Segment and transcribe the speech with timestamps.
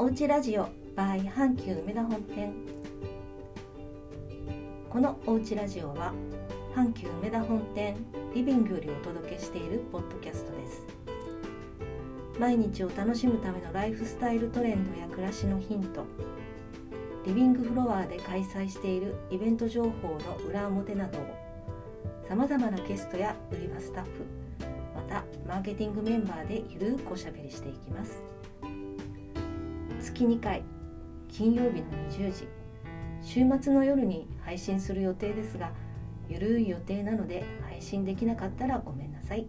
[0.00, 2.54] おうちラジオ by 阪急梅田本店。
[4.88, 6.14] このおうちラジオは
[6.74, 7.96] 阪急梅田本店
[8.34, 10.86] リビングよりお届けしているポッドキャストです。
[12.38, 16.06] 毎日を楽しむためのライフスタイルトレンドや暮らしのヒント。
[17.26, 21.22] リビングフロアで開催しているイベント情報の裏表などを
[22.26, 24.10] さまざまなゲストや売り場スタッフ
[24.94, 28.22] またマーケティングメンバーでゆるくおしゃべりしていきます。
[30.00, 30.62] 月2回
[31.28, 32.48] 金曜日の20時
[33.22, 35.70] 週末の夜に配信する予定ですが
[36.28, 39.46] ゆるい予定なので配信できなかったらごめんなさい。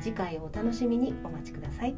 [0.00, 1.94] 次回をお楽しみにお待ちください。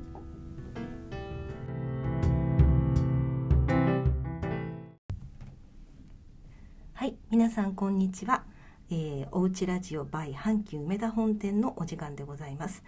[6.94, 8.44] はい皆さんこんにちは、
[8.90, 12.84] えー、おうちラジオ by 阪急梅田本店のお時間でございます。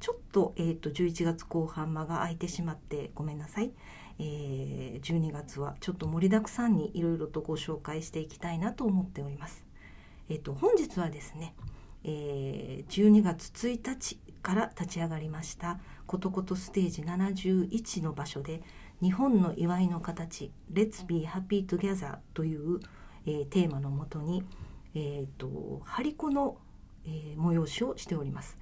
[0.00, 3.72] ちょっと,、えーと、11月後半間が空いてしまってごめんなさい、
[4.18, 9.64] えー、12月はちょっと盛りだくさんにいろいろとご紹介していきたいなと思っております。
[10.28, 11.54] え、ー、と本日はですね、
[12.04, 18.62] えー、12月1日から立ち上がりましたことことステージ71の場所で
[19.02, 22.80] 日本の祝いの形 Let's be happy together という、
[23.26, 24.44] えー、テーマのもとに、
[24.94, 26.56] えーと、張り子の、
[27.04, 28.56] えー、催しをしております。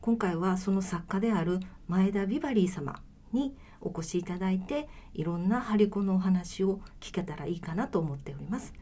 [0.00, 3.00] 今回はその作家である前田ビバリー様
[3.32, 8.72] にお越しいただいていろんな張り子のお話を聞けたらいいかなと思っております。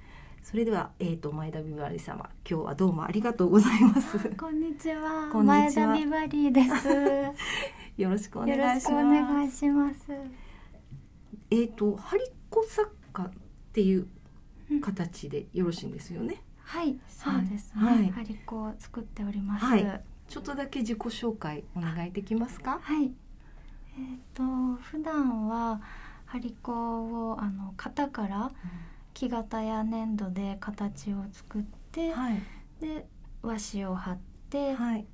[0.42, 4.18] それでは、えーと、前田ビバリー様今日はどうもありがとうございます。
[4.36, 5.30] こんにちは。
[5.32, 8.00] 前田ビバリーで す。
[8.00, 8.92] よろしくお願いします。
[8.92, 10.12] お願いします。
[11.50, 13.30] えっ、ー、と張り子作家っ
[13.72, 14.06] ていう
[14.82, 17.82] 形でよろしいんですよね、はい、そうですね。
[17.82, 19.64] はい、張り子を作っております。
[19.64, 22.78] はい、ちょっとだけ自己紹介お願いできますか？
[22.82, 23.12] はい。
[23.96, 25.80] えっ、ー、と普段は
[26.26, 28.50] 張り子をあの型から
[29.12, 32.42] 木型や粘土で形を作って、はい、
[32.80, 33.06] で
[33.42, 34.18] 和紙を貼っ
[34.50, 35.06] て、はい、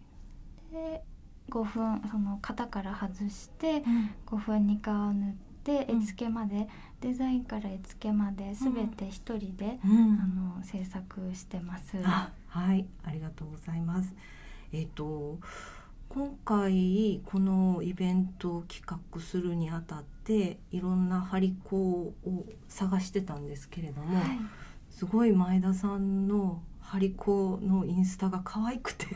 [0.72, 1.02] で
[1.50, 3.82] 5分その型から外して、
[4.26, 5.34] 5分に皮を塗っ
[5.64, 6.68] て絵付けまで、うん、
[7.00, 10.26] デザインから絵付けまで全て一人で、うん、あ
[10.58, 12.00] の制作してます。
[12.02, 14.14] はいありがとうございます。
[14.72, 15.38] えっ、ー、と
[16.08, 22.14] 今回このイベントを企画するにあたっていろんな張り子を
[22.68, 24.26] 探してたんですけれども、はい、
[24.90, 29.06] すごい前田さんの張り子のインスタが可愛くて。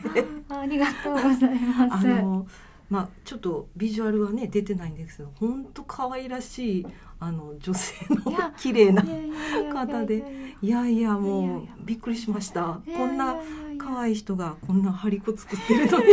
[0.47, 2.07] ありがとうございます。
[2.07, 2.47] あの
[2.89, 6.87] まあ、ちょっとビジュアルはね出てないんですけど本当可愛らしい
[7.19, 8.21] あの女性の
[8.57, 9.03] 綺麗な
[9.73, 10.23] 方で。
[10.61, 12.79] いやいやもうびっくりしました。
[12.95, 13.35] こんな
[13.85, 16.05] 可愛い人がこんな張り子作ってるのに。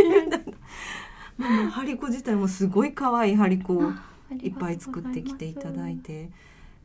[1.35, 3.91] もう張り子自体もすごい可愛い張り子を
[4.39, 6.29] いっぱい作ってきていただいて。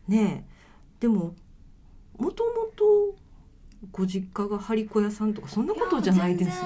[0.06, 0.46] ね
[1.00, 1.34] でも
[2.16, 3.14] もともと
[3.92, 6.62] ご実家が張り子屋さんとかそんなことじゃないです。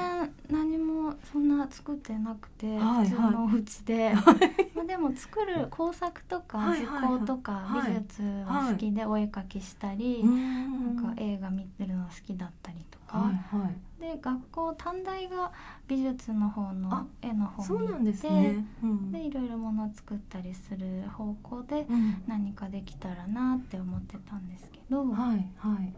[0.49, 0.72] 何
[1.13, 4.15] もそんな作ってなくて、はい、普通のお家で、
[4.75, 15.53] まあでも作る工作とか図工とか美術は好きでお絵描きしたり、なんか映画見てるの好きだったりとか、はいはい、で学校短大が
[15.87, 18.67] 美術の方の絵の方に行ってで、ね。
[18.83, 21.87] うん、いろいろものを作ったりする方向で
[22.27, 25.93] 何かできたらなって思ってたんですけど、はいはい。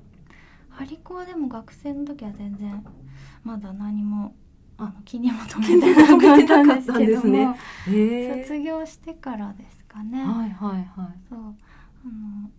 [0.70, 2.84] 張り子はでも学生の時は全然
[3.44, 4.34] まだ何も
[4.76, 7.54] あの気にも留めてなかったんですけども、
[7.86, 10.18] ね、卒業してからですかね。
[10.18, 11.18] はいはいはい。
[11.28, 11.42] そうあ
[12.06, 12.50] の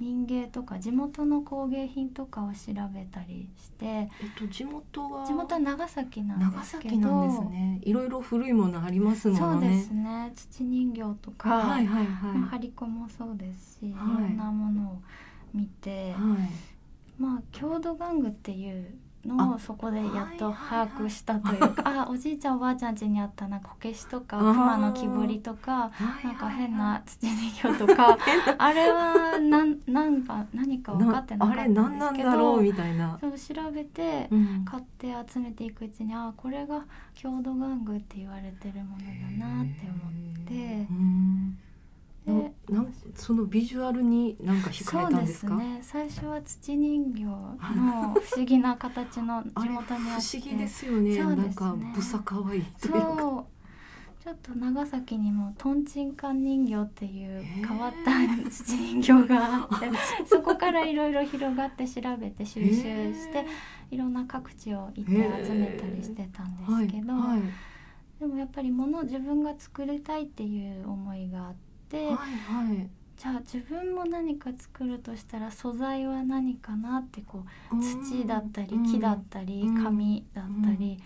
[0.00, 7.80] 民芸とか地元の工芸品とかを調べたりして、えっと地元は地元は長崎なんですけど、長崎なんですね。
[7.82, 9.66] いろいろ古いものありますもんね。
[9.66, 10.32] そうですね。
[10.34, 12.36] 土人形とか、はいはいはい。
[12.36, 15.02] まあ、張り子もそうですし、はい、いろんなものを
[15.54, 25.90] 見て、はい、まあ郷土玩具っていうのをそこでやっと把握したというか、 あおじいちゃんおばあちゃん家にあったなこけしとか熊の木彫りとか
[26.24, 28.18] なんか変な土人形とか
[28.58, 33.18] あれはなんなんか何か分かってなかったんですけどみたいな。
[33.20, 34.28] そう調べて、
[34.64, 39.04] 買って集めていくうちにあこれが郷土玩具って言われてるもの
[39.38, 40.86] だなって思って。
[42.72, 45.54] でなんそのビジュアルになんか惹かれたんですか？
[45.56, 45.78] ね。
[45.82, 50.38] 最初は土人形の不思議な形の 地元にあって。
[50.38, 51.10] 不思議ですよね。
[51.10, 51.18] ね。
[51.18, 52.92] なんかぶさかわいいという。
[52.94, 53.44] か
[54.22, 58.12] ちょっと長崎にもとんちんかん人形っていう変わった
[58.52, 59.90] 土人形があって
[60.24, 63.44] そこからいろいろ広がって調べて収集して
[63.90, 67.42] いろんな各地を行って集めたりしてたんですけど、はいはい、
[68.20, 71.71] でもやっぱり物自分が作りたいっていう思いがあって。
[71.98, 77.76] はいはい、じゃあ自分も何か作るとしたら素材は何かなってこう
[78.10, 80.98] 土だったり木だったり紙だったり、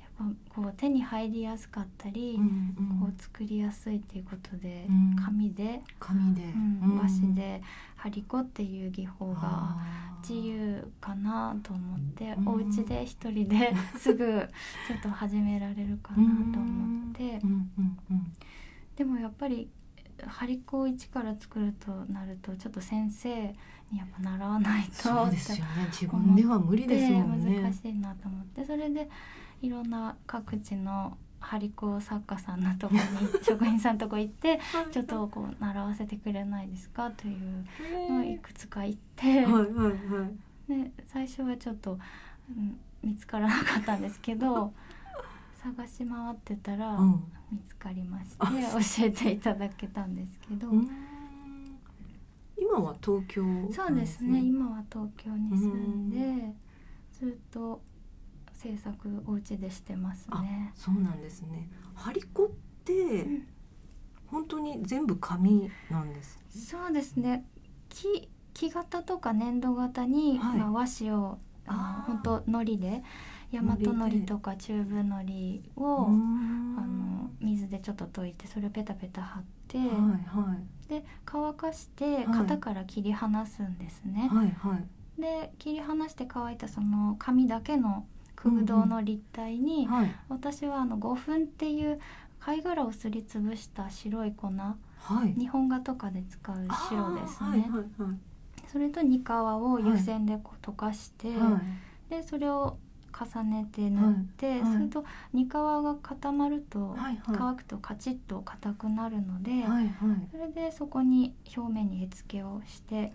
[0.00, 0.24] やっぱ
[0.54, 2.38] こう手に入りやすかったり、
[3.00, 4.86] こう作りやすいっていうことで、
[5.22, 6.42] 紙で紙で、
[6.96, 7.62] 和紙で
[7.96, 9.76] 張り子っていう技法が
[10.26, 14.48] 自由かなと思って、お家で一人で すぐ
[14.88, 16.16] ちょっと始められるかな
[16.52, 17.42] と思って、
[18.96, 19.68] でもやっぱり
[20.26, 23.28] 張り子を一から作るとなるとちょっと先生
[23.90, 25.64] にやっぱ習わないとそうですよね。
[25.90, 27.60] 自分では無理ですもんね。
[27.60, 29.08] 難しいなと思ってそれで
[29.60, 33.00] いろんな各地の張り子作家さんのとこに
[33.42, 34.60] 職員さんのとこ行って
[34.92, 37.66] ちょっとこう習わせてくれないですかという
[38.10, 39.44] のをいくつか行って、
[40.68, 41.98] で最初はちょっと、
[42.48, 44.72] うん、見つからなかったんですけど
[45.62, 46.98] 探し回ってたら
[47.50, 50.68] 見つかりまして、教えていただけたんですけど。
[52.58, 56.54] 今は東京、ね、そうですね今は東京に住んで
[57.12, 57.82] ずっと
[58.52, 60.72] 制作お家でしてますね。
[60.74, 61.68] そうなんですね。
[61.94, 62.48] 張り子っ
[62.84, 63.26] て、
[64.26, 67.44] 本当に全部紙なんですそうですね。
[67.88, 73.02] 木木型とか粘土型に、はい、まあ、和紙をあの本当糊で
[73.52, 80.56] 大和のりとかチューブのりをあの水でちょっと溶いてそれをペタペタ貼って、はいは
[80.86, 84.30] い、で乾かして型から切り離すんですね。
[84.32, 84.78] はいは
[85.18, 88.06] い、で切り離して乾いたその紙だけの
[88.36, 92.00] 空洞の立体に、うんうんはい、私はあの5分っていう
[92.40, 94.76] 貝殻をすりつぶした白い粉、は
[95.26, 97.50] い、日本画とかで使う白ですね。
[97.50, 98.18] はいはいはい、
[98.66, 101.28] それと煮皮を湯煎でこう溶かして、
[102.08, 102.78] でそれを
[103.12, 109.88] 重ねて塗って、はいはい、それと煮皮が固まると、はいはい、乾くとカチッと硬くなるので、はいはい、
[110.30, 113.12] それでそこに表面に絵付けをして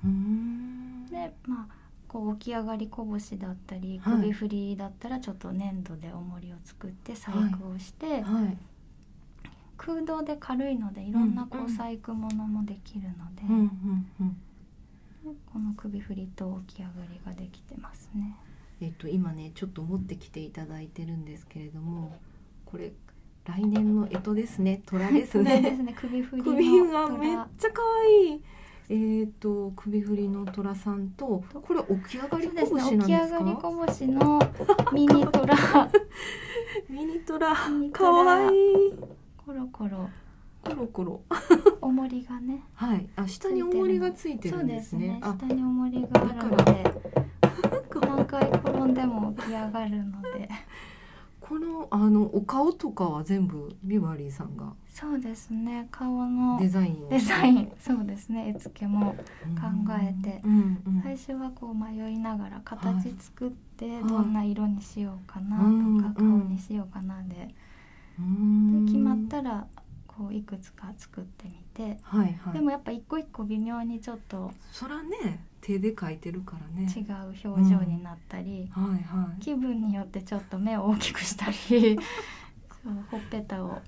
[1.11, 1.73] でまあ
[2.07, 8.57] こう起き上がりこぼしだったり首振りだったらちょっと粘土で重りを作って細工をして、はい。
[9.77, 14.37] 空洞で軽いのでいろんなこう細工ものもできるので、うんうんうん、
[15.53, 18.35] この首振りと起き上がりができてますね。
[18.81, 22.15] えっと、今ねちょっと持ってきていただいてるんですけれども
[22.65, 22.91] これ
[23.45, 24.81] 来年の干支ですね。
[24.85, 25.61] 虎ですね。
[25.61, 25.95] ですね。
[25.97, 28.43] 首振り首がめっちゃ可愛い。
[28.89, 34.39] えーと、首振りの虎さんとこれ起き上がりこぼしなんですか、ね、起き上がりこぼしの
[34.93, 35.55] ミニ虎。
[36.89, 37.55] ミニ虎。
[37.93, 38.93] 可愛い。
[39.37, 40.09] コロコロ。
[40.63, 41.21] コロコロ。
[41.81, 42.63] 重りがね。
[42.73, 43.07] はい。
[43.15, 45.07] あ下に重りがついてるんですね。
[45.07, 45.21] ね。
[45.21, 46.83] 下に重りがあるので
[48.01, 50.49] 何回転んでも起き上がるので。
[51.39, 54.73] このあのお顔とかは全部ビバリーさんが？
[54.89, 55.87] そうですね。
[55.91, 57.07] 顔のデザイン。
[57.07, 57.71] デザイン。
[57.79, 58.49] そうですね。
[58.49, 59.61] 絵付けも考
[59.97, 65.63] えて、うんうん、最初はこう迷いながら形作ってどんな色にしようかなと
[66.03, 67.53] か、顔にしようかなで,、で
[68.87, 69.67] 決まったら
[70.17, 76.91] こういくつか作ってみて、はいはい、でもやっぱ一個一個微妙にちょっとそらね手で描いてるからね。
[76.95, 81.55] 違う表情になったり、うん、はいはい、気分によってちょっと目を大きくしたり
[82.83, 83.81] そうほっぺたを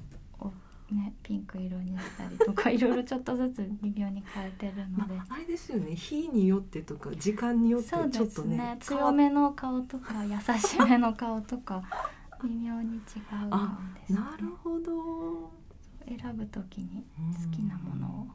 [0.92, 5.96] ね、ピンク色にしたりとかいろいろちょっとずつ微妙に変えてるので、まあ、あれですよね。
[5.96, 8.78] 日によってとか時間によってちょっとねね。
[8.80, 11.84] 強めの顔とか優しめの顔とか
[12.44, 15.59] 微妙に違うんです、ね、なるほど
[16.18, 18.28] 選ぶ時に好きなものを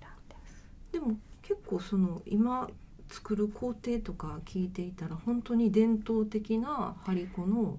[0.00, 2.68] 選んででも結構その今
[3.08, 7.78] 作る工程とか聞いていたら本当に伝統的な張り子の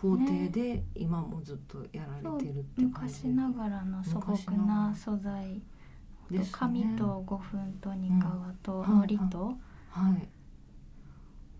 [0.00, 5.62] 工程で今もずっとやられてるって感じ、ね、昔ながらの素朴な素材
[6.32, 8.12] ね、紙と5分と煮皮
[8.62, 9.44] と海苔と、
[9.90, 10.28] はい、はい、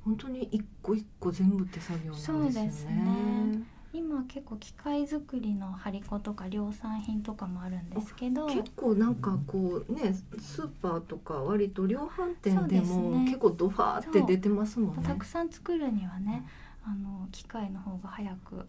[0.05, 2.53] 本当に一個一個全部手作業なんですよね。
[2.53, 8.47] そうですね今結構機械作りの張り子とか量産品とかもあるんですけど。
[8.47, 15.03] 結構なんかこうねスーパーとか割と量販店でも結構ドファーって出てますもんね。
[15.07, 16.45] たくさん作るにはね
[16.85, 18.65] あの機械の方が早くね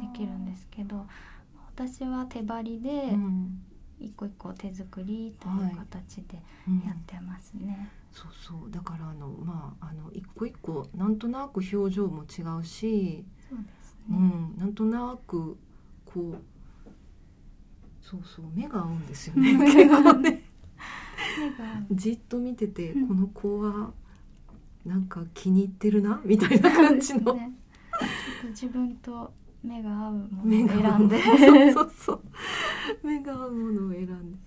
[0.00, 1.06] できるんですけど
[1.74, 3.16] 私は手張りで
[3.98, 6.36] 一個一個手作りという形で
[6.86, 7.66] やってますね。
[7.66, 7.88] はいうん。
[8.12, 8.26] そう
[8.60, 8.70] そう。
[8.70, 15.56] だからあのまああの一個一個なんとなく表情も違うしそうですうん、なんとなく
[16.04, 16.88] こう
[18.02, 19.52] そうそう目が合うんですよね。
[19.54, 20.42] 目がね
[21.90, 23.92] じっと見てて、うん、この子は
[24.84, 27.52] なんか気に入ってるなみたいな感じの、ね、
[28.50, 29.32] 自分と
[29.62, 31.22] 目が合うものを選んで。
[31.22, 32.22] そうそうそう。
[33.02, 34.38] 目が合うものを選んで。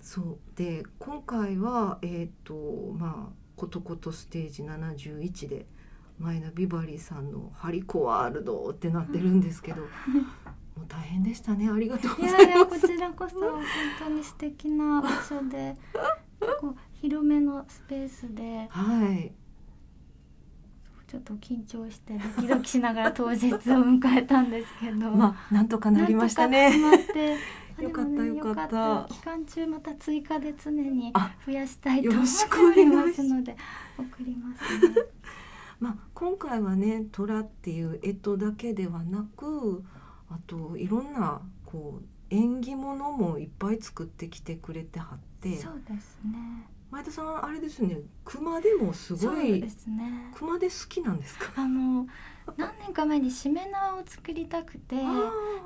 [0.00, 0.38] そう。
[0.54, 2.54] で今回はえっ、と
[2.96, 5.66] まあ「ことことステージ71」で
[6.18, 9.86] 前田ビバリーさんの「ハリコワールド」ってなってるんですけど、も
[10.84, 11.68] う大変でしたね。
[11.68, 12.44] ありがとうございます。
[12.44, 13.62] いやいやこちらこそ本
[13.98, 15.76] 当に素敵な場所で
[16.60, 19.32] こう広めのスペースではい。
[21.06, 26.72] ちょっと緊張してドキドキしながら当日を迎えたんですけどまあなんとかなりましたね。
[27.80, 29.06] よかったよかった。
[29.08, 33.56] 期間中また追加で常にあ増やしたいと思ってくおりますので
[33.96, 34.94] 送りますね。
[35.80, 39.84] まあ、今回はね虎っていう干支だけではなく
[40.30, 46.66] あといろんなこう縁起物もいっぱい作ってきてくれてはってそうですね。
[46.90, 50.30] 前田さんあれですね熊でもすごいですね。
[50.34, 51.52] 熊で好きなんですか？
[51.56, 52.06] あの
[52.56, 54.96] 何年か前にしめ縄を作りたくて。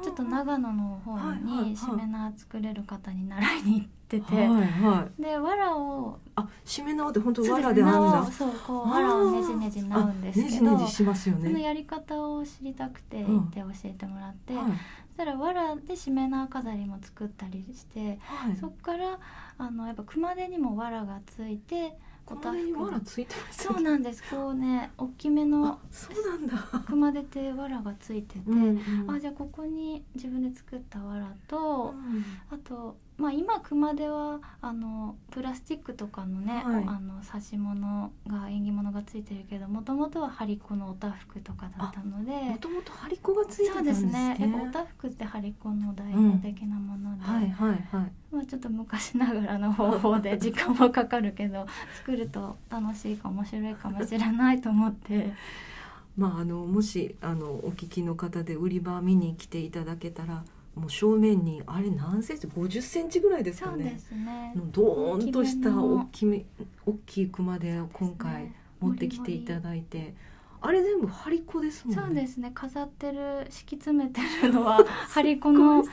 [0.01, 5.23] ちょっと長野の方にしめ縄作れる方に習いに行ってて、はいはい。
[5.23, 6.19] で藁を。
[6.35, 8.25] あしめ縄って本当藁で編んだ。
[8.27, 10.49] そうこう藁をねじねじ縫うんですけど。
[10.51, 13.35] じねじしますよそのねやり方を知りたくてうん。
[13.37, 14.65] 行って教えてもらって、はい。
[14.65, 14.75] そし
[15.17, 18.57] たら藁でしめ縄飾りも作ったりして、はい。
[18.57, 19.19] そっから
[19.59, 21.99] あのやっぱ熊手にも藁がついて
[22.31, 24.23] おたこれに藁ついてますそうなんです。
[24.31, 26.57] こうね大きめのあそうなんだ。
[26.87, 28.73] 熊手って藁がついてて、うんう
[29.07, 29.11] ん。
[29.11, 32.25] あじゃあここに自分で作った藁と、うん。
[32.51, 36.85] あとまあ今熊手はあのプラスチックとかのね、はい。
[36.87, 42.33] あの刺し物が縁起物がついてるけどもともとは張り子のおたふくとかだったので。
[42.33, 43.93] もともと張り子がついてたそうんでね。
[43.93, 44.37] ですすね。
[44.39, 48.13] やっぱおたふくって張り子の代表的なもので、はいはいはい。
[48.31, 55.33] まあ、ちょっと昔ながらの方法で 時間はかかるけど作ると楽しいか面白いかもしれないと思って。
[56.17, 60.45] まああのもしあのお聞きの方で売り場見に来ていただけたら
[60.79, 63.85] もう正面にあれ何センチ？50センチぐらいですかね。
[63.85, 64.53] そうですね。
[64.55, 66.45] のドーンとした大大きめ
[66.87, 70.15] 大きい熊手を今回持ってきていただいて、
[70.61, 72.03] あれ全部張り子ですもんね。
[72.03, 72.51] そうですね。
[72.55, 74.79] 飾ってる敷き詰めてるのは
[75.11, 75.85] 張り子の。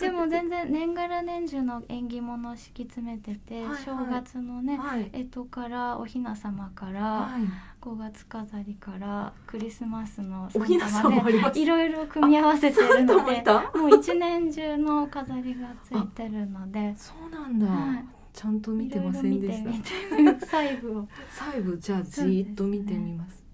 [0.00, 3.82] でも全然年がら年中の縁起物を敷き詰めてて、はいはい。
[3.84, 5.10] 正月のねはい。
[5.12, 7.42] 干支からお雛様からはい
[7.80, 11.58] 5月飾りからクリスマスのお雛様もあります？
[11.60, 13.26] いろいろ組み合わせてるサンタの
[13.72, 18.04] でもう一年中の飾りがついてるのでそうなんだ、はい。
[18.32, 20.46] ちゃんと見てませんでした。
[20.46, 21.08] 細部を。
[21.30, 23.44] 細部じゃあじーっと見てみます。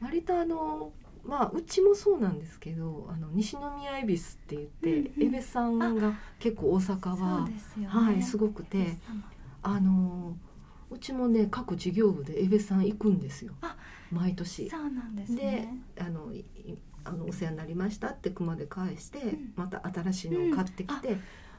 [0.00, 0.92] 割とあの
[1.24, 5.34] まあうちもそうなんですけどあの西宮恵比寿って言って、うんうん。
[5.34, 7.86] 恵比寿さんが結構大阪そはすよね。
[7.88, 8.96] はいすごくて
[9.62, 10.36] あの
[10.92, 13.54] うちもね各事業部で恵比寿さん行くんですよ。
[13.62, 13.76] あ
[14.10, 14.68] 毎年。
[14.68, 15.74] そうなんですね。
[15.98, 16.44] あのい
[17.04, 19.52] あのお世話になりましたって熊で返して、ん。
[19.56, 21.16] また新しいのを買ってきて、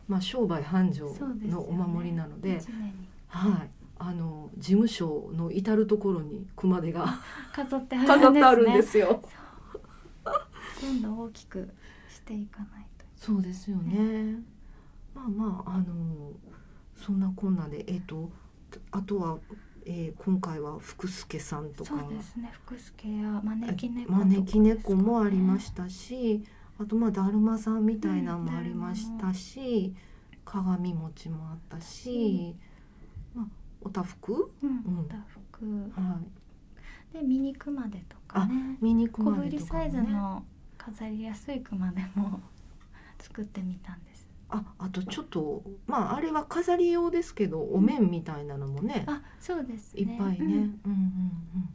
[0.07, 1.13] まあ商売繁盛
[1.47, 3.07] のお守りなので一年に。
[3.27, 3.69] はい。
[3.99, 7.19] あの事務所の至る所に熊手が
[7.53, 8.39] 飾ってある飾んですね。
[8.39, 9.23] ってあるんですよ。
[10.81, 11.69] どんどん大きく
[12.09, 13.05] していかないと。
[13.15, 14.43] そうですよね。
[15.15, 16.33] まあまああの
[16.95, 18.31] そんなこんなでえっ、と
[18.91, 19.37] あとは、
[19.85, 21.89] えー今回は福助さんとか。
[21.99, 24.25] そうですね福助や招き猫とか。
[24.25, 26.43] 招き猫もありますしたし、
[26.79, 29.93] あとまあだるまさんみたいなのもありましたし、
[30.45, 32.55] 鏡餅もあったし、
[33.35, 33.45] まあ
[33.81, 35.07] おたふく、うんうん。
[35.07, 36.19] 大福は
[37.13, 38.77] でミニ熊手とかね。
[38.81, 40.09] い、ミニ小熊ぶりサイ手とかもね。
[40.09, 40.45] ズの
[40.77, 42.41] 飾りやすい熊手も
[43.19, 44.12] 作ってみたんです
[44.55, 50.01] ああとちょっとまああれは飾り用ですけどお面みたいなのもね、あそうですね。
[50.01, 51.69] いっぱいね、うん、うんうんうん。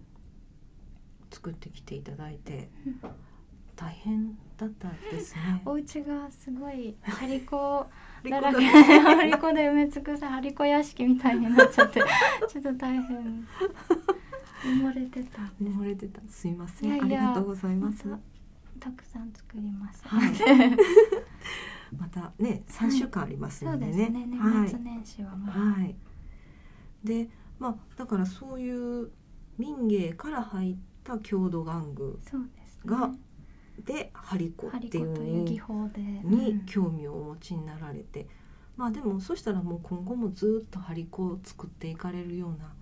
[1.31, 3.01] 作ってきていただいてうん
[3.75, 5.63] 大変だったですね。
[5.67, 7.87] お家がすごい張り子
[8.25, 12.01] リだらけ張り子で埋め尽くさ張り子屋敷みたいになっちゃって
[12.49, 13.47] ちょっと大変。
[14.65, 15.43] 埋もれてた。
[15.43, 16.21] んです漏れてた。
[16.29, 16.89] すいません。
[16.89, 18.05] いやいやありがとうございます。
[18.81, 20.33] たくさん作ります、はい
[21.97, 23.93] またね三週間ありますそうのでね。
[23.93, 24.27] ですね。
[24.27, 24.69] 年はい。
[24.69, 25.97] 末年始はもう、はい。
[27.05, 27.29] で、
[27.59, 29.11] まあだからそういう
[29.59, 32.81] 民芸から入った郷土玩具そうですね。
[32.85, 33.11] が
[33.85, 36.01] で張り子っていうのに法で。
[36.01, 36.67] にうん。
[36.67, 38.27] 興味をお持ちになられて、
[38.77, 42.73] まあでもそしたらもう今後もずっと張り子を作っていかれるような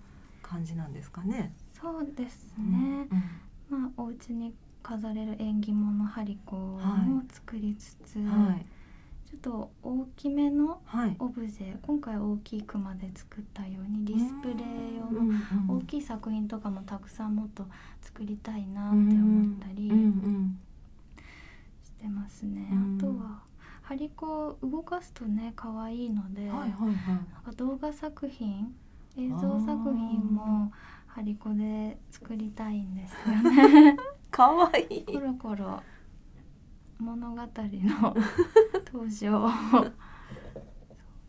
[0.41, 1.53] 感じなんですかね。
[1.79, 3.07] そうですうんね、
[3.71, 3.81] うん。
[3.81, 8.65] まあお家に飾れる縁起物張り子も作りつつ、はい
[9.29, 11.15] ちょっと大きめのはい。
[11.19, 14.57] オブジェ今回大きい熊で作ったようにディスプレイ
[14.97, 17.65] 用の大きい作品とかもたくさんもっと
[18.01, 19.89] 作りたいなって思ったり
[21.83, 22.97] してますね、うん。
[22.97, 23.41] あとは
[23.83, 28.73] 張子を動かすとね可愛いので、はいはいはい、なんか動画作品
[29.17, 30.71] 映像作品も
[31.07, 33.97] 張子で作りたいんですよね。
[34.31, 35.03] 可愛い。
[35.05, 35.81] コロコロ
[36.99, 37.45] 物語の
[38.91, 39.49] 登場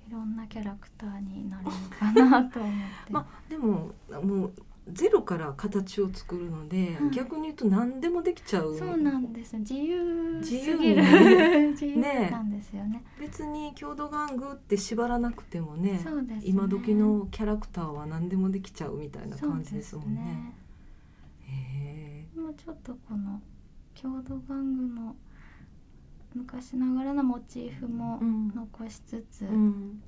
[0.09, 2.73] いろんなキャラクターになるのかなと思っ
[3.07, 3.13] て。
[3.13, 4.53] まあでももう
[4.93, 8.77] ゼロから形を作るので、うん、逆に言うと何でもできちゃう。
[8.77, 9.57] そうなんです。
[9.59, 11.03] 自由すぎる。
[11.73, 11.97] 自由
[12.31, 20.21] なんですよね、ね、別に郷土玩具って縛らなくてもね、ね、今時のキャラクターは何でもできちゃうみたいな感じですもんね。
[20.23, 20.55] ね。
[21.43, 22.41] へえ。
[22.41, 23.43] もうちょっとこの
[23.95, 25.17] 郷土玩具の
[26.35, 28.21] 昔ながらのモチーフも
[28.55, 30.03] 残しつつ、うん、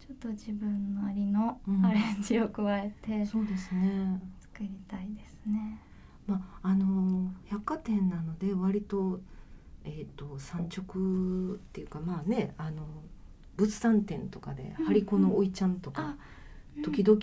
[0.00, 4.20] ちょっと自分なりのアレンジを加えて、うん、そうですね。
[4.40, 5.80] 作りたいですね。
[6.26, 9.20] まああの百貨店なので割と
[9.84, 12.86] えっ、ー、と産直っていうかまあねあの
[13.56, 16.16] 物産展とかで、張り子のおいちゃんとか。
[16.82, 17.20] 時々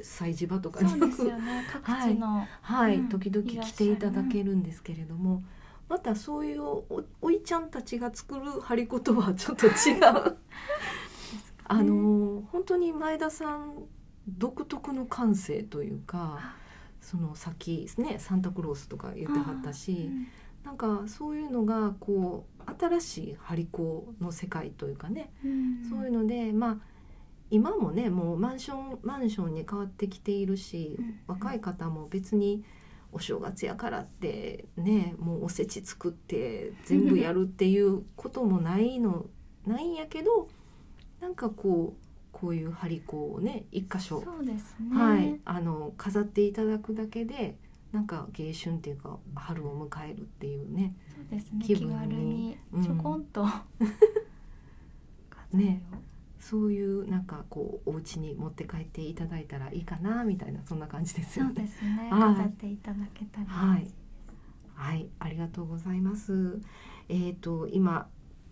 [0.00, 1.32] 催事場とかによく、ね、
[1.72, 5.42] 各地の、はい、はい、時々来ていただけるんですけれども、
[5.92, 10.38] またそういうおおいちゃんたちが作る張り子とはちょっと違う。
[11.68, 13.74] あの本当に前田さん
[14.26, 16.54] 独特の感性というか
[17.02, 20.26] そのさっきねサンタクロースとか言ってはったし、うん、
[20.64, 26.78] なんかそういうのがこう新しい張り子の世界というかね、うん、そういうのでまあ
[27.50, 32.64] 今もねもうマンションマンションに変わってきているし、うん、若い方も別に
[33.12, 39.26] お正月やからってねもうおせち作って全部やるっていうこともないの
[39.66, 40.48] ないんやけど
[41.20, 42.02] なんかこう
[42.32, 44.58] こういう張り子をね一箇所ね、
[44.92, 47.56] はい、あの飾っていただくだけで
[47.92, 51.64] なんか迎春っていうか春を迎えるっていうねそうですね。
[51.64, 52.56] 気分に。
[52.82, 53.46] ちょこんと、
[55.52, 55.82] うん、ね
[56.42, 61.52] そういうなんかこうお家に持って帰っていただいたらいいかなみたいなそんな感じですよね。
[61.54, 62.08] そうですね。
[62.10, 63.46] 飾っていただけたら。
[63.46, 63.88] はい。
[64.74, 66.58] はい、ありがとうございます。
[67.08, 68.08] えっ、ー、と今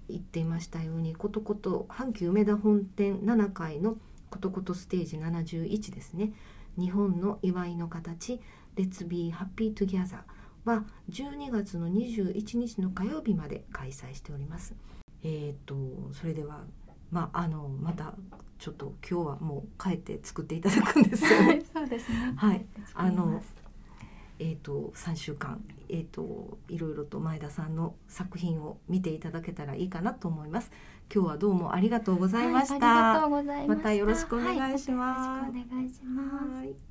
[0.08, 3.96] 言っていましたようにことこと阪急梅田本店7階の
[4.30, 6.32] ことことステージ71ですね。
[6.78, 8.40] 日本の祝いの形
[8.76, 10.20] Let's be happy together
[10.64, 14.76] は12月の21日の火曜日まで開催しております。
[15.24, 16.62] えっ、ー、とそれでは
[17.10, 18.14] まああのまた
[18.58, 21.62] ちょっと今日はもう帰って作っていただくんですよね。
[21.72, 22.34] そうですね。
[22.36, 22.66] はい。
[22.94, 23.42] あの
[24.42, 30.72] えーと、3週間、えーと、いろいろと前田さんの作品を見ていただけたらいいかなと思います。
[31.14, 33.28] 今日はどうもありがとうございました。
[33.28, 35.20] はい、またよろしくお願いします。
[35.20, 36.89] はい、よろしくお願いします。